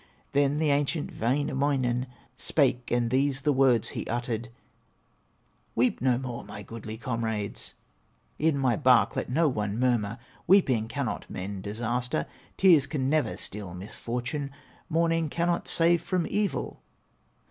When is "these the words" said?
3.11-3.89